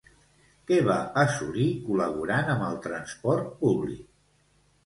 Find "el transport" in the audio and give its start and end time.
2.71-3.53